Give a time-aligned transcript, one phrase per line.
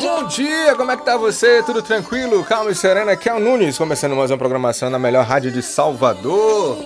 [0.00, 1.62] Bom dia, como é que tá você?
[1.62, 2.44] Tudo tranquilo?
[2.44, 3.12] Calma e serena?
[3.12, 6.76] Aqui é o Nunes, começando mais uma programação na melhor rádio de Salvador.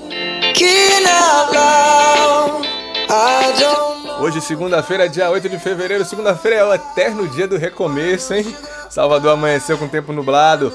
[4.20, 6.04] Hoje, segunda-feira, dia 8 de fevereiro.
[6.04, 8.56] Segunda-feira é o eterno dia do recomeço, hein?
[8.88, 10.72] Salvador amanheceu com tempo nublado.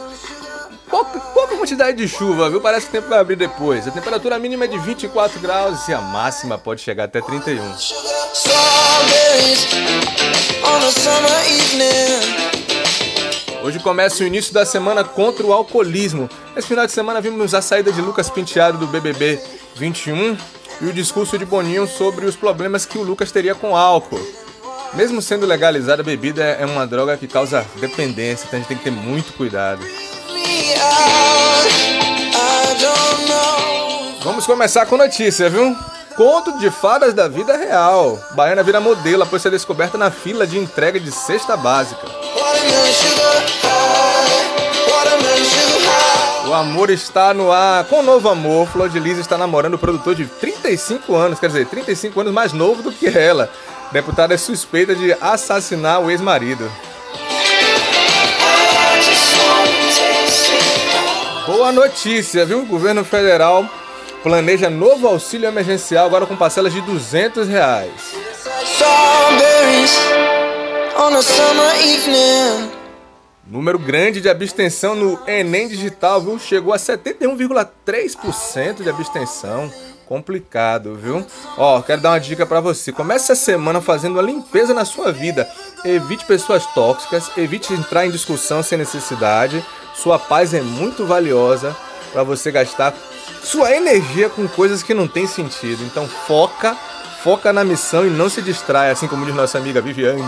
[0.89, 2.59] Pouca, pouca quantidade de chuva, viu?
[2.59, 3.87] Parece que o tempo vai abrir depois.
[3.87, 8.14] A temperatura mínima é de 24 graus e a máxima pode chegar até 31.
[13.63, 16.29] Hoje começa o início da semana contra o alcoolismo.
[16.53, 19.39] Esse final de semana vimos a saída de Lucas Penteado do BBB
[19.75, 20.37] 21
[20.81, 24.19] e o discurso de Boninho sobre os problemas que o Lucas teria com álcool.
[24.95, 28.77] Mesmo sendo legalizada, a bebida é uma droga que causa dependência, então a gente tem
[28.77, 29.81] que ter muito cuidado.
[34.21, 35.73] Vamos começar com notícia, viu?
[36.15, 38.17] Conto de fadas da vida real.
[38.31, 42.07] Baiana vira modelo após ser descoberta na fila de entrega de cesta básica.
[46.47, 47.83] O amor está no ar.
[47.85, 51.47] Com o novo amor, Flor de Lis está namorando o produtor de 35 anos, quer
[51.47, 53.49] dizer, 35 anos mais novo do que ela.
[53.91, 56.71] Deputada é suspeita de assassinar o ex-marido.
[61.45, 62.61] Boa notícia, viu?
[62.61, 63.69] O governo federal
[64.25, 68.15] planeja novo auxílio emergencial agora com parcelas de 200 reais.
[73.45, 76.39] Número grande de abstenção no Enem Digital, viu?
[76.39, 79.71] Chegou a 71,3% de abstenção.
[80.07, 81.23] Complicado, viu?
[81.55, 82.91] Ó, quero dar uma dica para você.
[82.91, 85.47] Comece a semana fazendo uma limpeza na sua vida.
[85.83, 89.63] Evite pessoas tóxicas, evite entrar em discussão sem necessidade.
[89.93, 91.75] Sua paz é muito valiosa
[92.15, 92.93] para você gastar
[93.43, 95.83] sua energia com coisas que não tem sentido.
[95.83, 96.73] Então foca,
[97.21, 100.23] foca na missão e não se distrai, assim como diz nossa amiga Viviane.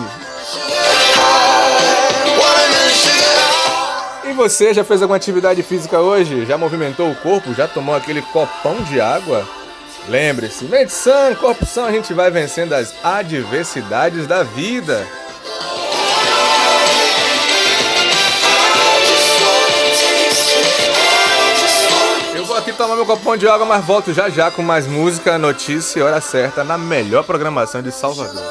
[4.26, 6.46] E você já fez alguma atividade física hoje?
[6.46, 7.54] Já movimentou o corpo?
[7.54, 9.48] Já tomou aquele copão de água?
[10.10, 15.08] Lembre-se, mente sã, corpo sã, a gente vai vencendo as adversidades da vida.
[22.88, 26.22] Tomar meu copão de água, mas volto já já com mais música, notícia e hora
[26.22, 28.42] certa na melhor programação de Salvador.